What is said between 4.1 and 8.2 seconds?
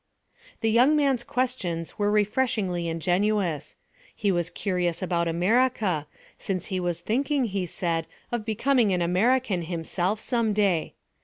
He was curious about America, since he was thinking, he said,